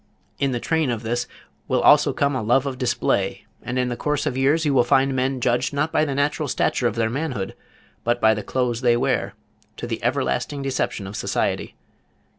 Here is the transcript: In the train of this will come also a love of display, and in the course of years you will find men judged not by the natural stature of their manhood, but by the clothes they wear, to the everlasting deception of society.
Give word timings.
In 0.39 0.51
the 0.51 0.59
train 0.59 0.89
of 0.89 1.03
this 1.03 1.27
will 1.67 1.83
come 2.15 2.35
also 2.35 2.41
a 2.43 2.47
love 2.47 2.65
of 2.65 2.79
display, 2.79 3.45
and 3.61 3.77
in 3.77 3.89
the 3.89 3.95
course 3.95 4.25
of 4.25 4.35
years 4.35 4.65
you 4.65 4.73
will 4.73 4.83
find 4.83 5.15
men 5.15 5.39
judged 5.39 5.75
not 5.75 5.91
by 5.91 6.05
the 6.05 6.15
natural 6.15 6.47
stature 6.47 6.87
of 6.87 6.95
their 6.95 7.07
manhood, 7.11 7.53
but 8.03 8.19
by 8.19 8.33
the 8.33 8.41
clothes 8.41 8.81
they 8.81 8.97
wear, 8.97 9.35
to 9.77 9.85
the 9.85 10.03
everlasting 10.03 10.63
deception 10.63 11.05
of 11.05 11.15
society. 11.15 11.75